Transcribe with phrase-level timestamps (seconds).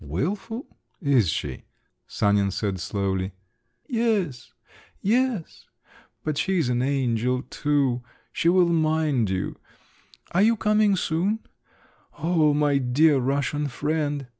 [0.03, 0.65] "Wilful?
[0.99, 1.65] Is she!"…
[2.07, 3.33] Sanin said slowly.
[3.87, 4.51] "Yes…
[4.99, 5.67] yes…
[6.23, 8.01] but she's an angel too.
[8.33, 9.59] She will mind you.
[10.31, 11.41] Are you coming soon?
[12.17, 14.25] Oh, my dear Russian friend!"